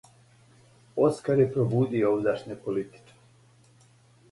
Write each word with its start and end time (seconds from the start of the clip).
Оскар 1.07 1.43
је 1.43 1.45
пробудио 1.57 2.09
овдашње 2.15 2.59
политичаре. 2.67 3.89